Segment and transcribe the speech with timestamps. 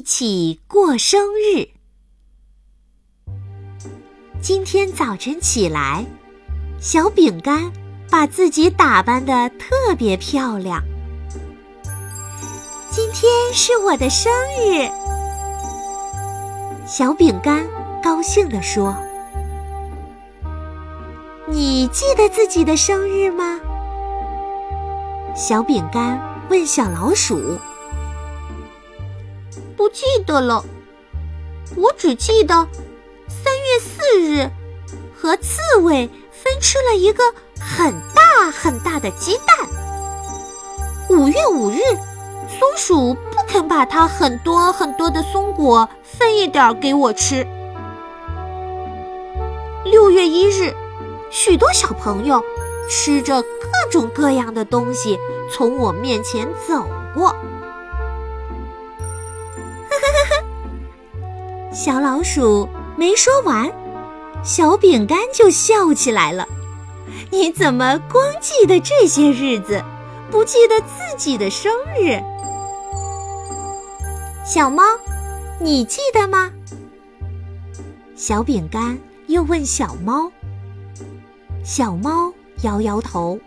[0.00, 1.68] 一起过生日。
[4.40, 6.06] 今天早晨起来，
[6.80, 7.70] 小饼干
[8.08, 10.82] 把自己打扮的特别漂亮。
[12.90, 14.88] 今天是我的生日，
[16.86, 17.68] 小饼干
[18.02, 18.96] 高兴地说
[21.46, 23.60] ：“你记得自己的生日吗？”
[25.36, 27.58] 小饼干问小老鼠
[29.80, 30.62] ：“不记得了，
[31.74, 32.54] 我只记得
[33.26, 34.50] 三月四日
[35.16, 37.24] 和刺猬分吃了一个
[37.58, 39.56] 很大很大的鸡蛋。
[41.08, 41.78] 五月五日。”
[42.58, 47.46] 松鼠不肯把它很多很多的松果分一点给我吃。
[49.86, 50.74] 六月一日，
[51.30, 52.42] 许多小朋友
[52.90, 53.48] 吃着各
[53.90, 55.18] 种各样的东西
[55.50, 57.34] 从我面前走过。
[61.72, 63.70] 小老鼠没说完，
[64.42, 66.46] 小饼干就笑起来了。
[67.30, 69.82] 你怎么光记得这些日子，
[70.32, 72.20] 不记得自己的生日？
[74.44, 74.82] 小猫，
[75.60, 76.50] 你记得吗？
[78.16, 78.98] 小饼干
[79.28, 80.30] 又问小猫。
[81.64, 82.32] 小猫
[82.62, 83.38] 摇摇头。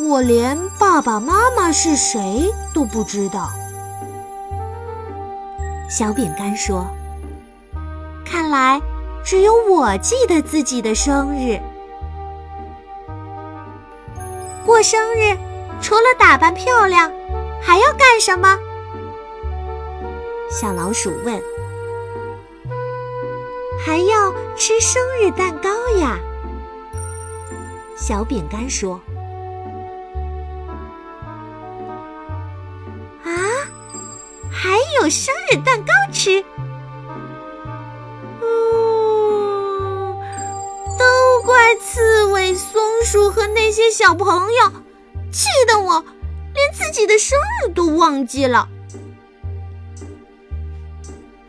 [0.00, 3.50] 我连爸爸妈妈是谁都不知道。
[5.96, 6.84] 小饼干说
[8.26, 8.82] ：“看来
[9.24, 11.56] 只有我记得自己的生日。
[14.66, 15.38] 过生日
[15.80, 17.12] 除了打扮漂亮，
[17.62, 18.58] 还要干什么？”
[20.50, 21.40] 小老鼠问
[23.86, 25.70] ：“还要吃生日蛋糕
[26.00, 26.18] 呀？”
[27.96, 29.00] 小饼干说
[35.04, 36.42] ：“有生日蛋糕吃？
[40.98, 44.72] 都怪刺猬、松鼠和那些小朋友，
[45.30, 46.02] 气得我
[46.54, 48.66] 连自己的生日都忘记了。”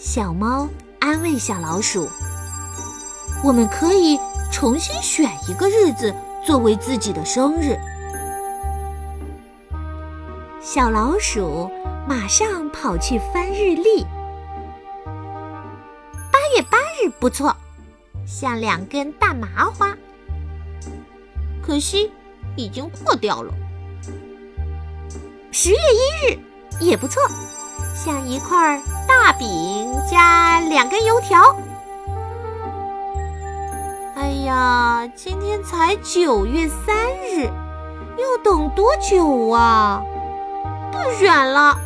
[0.00, 0.66] 小猫
[0.98, 2.08] 安慰小老鼠
[3.44, 4.18] ：“我们可以
[4.50, 6.14] 重新选一个日子
[6.46, 7.76] 作为自己的生日。”
[10.64, 11.68] 小老鼠
[12.06, 14.06] 马上跑去翻日历。
[16.30, 17.56] 八月八日不错，
[18.24, 19.92] 像两根大麻花。
[21.66, 22.12] 可惜
[22.54, 23.52] 已经破掉了。
[25.50, 26.38] 十月一日
[26.78, 27.20] 也不错。
[27.92, 31.56] 像一块大饼加两根油条。
[34.14, 37.46] 哎呀，今天才九月三日，
[38.16, 40.00] 要等多久啊？
[40.92, 41.76] 不选了。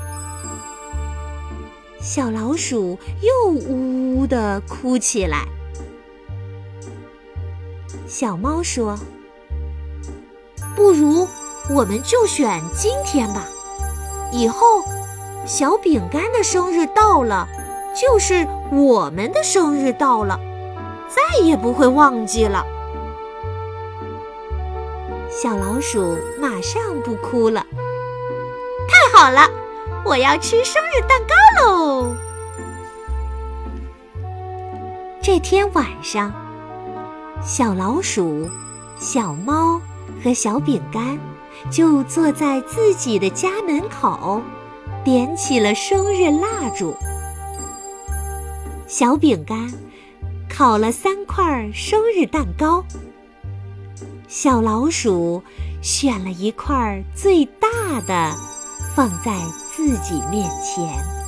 [2.00, 5.46] 小老鼠又呜呜的哭起来。
[8.06, 8.98] 小猫说
[10.76, 11.26] ：“不如
[11.70, 13.44] 我们就选今天吧，
[14.32, 14.58] 以后。”
[15.46, 17.46] 小饼干的生日到了，
[17.94, 20.40] 就是我们的生日到了，
[21.08, 22.66] 再也不会忘记了。
[25.30, 27.64] 小老鼠马上不哭了。
[29.18, 29.48] 好了，
[30.04, 32.14] 我要吃生日蛋糕喽！
[35.22, 36.30] 这天晚上，
[37.42, 38.46] 小老鼠、
[38.98, 39.80] 小猫
[40.22, 41.18] 和小饼干
[41.70, 44.42] 就坐在自己的家门口。
[45.02, 46.94] 点起了生日蜡烛，
[48.86, 49.72] 小饼干
[50.46, 52.84] 烤了三块生日蛋糕，
[54.28, 55.42] 小老鼠
[55.80, 57.68] 选了一块最大
[58.06, 58.34] 的，
[58.94, 59.32] 放在
[59.74, 61.25] 自己面前。